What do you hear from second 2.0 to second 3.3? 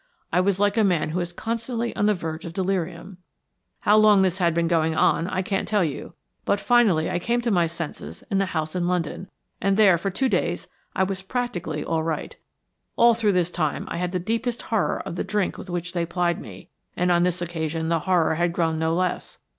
the verge of delirium.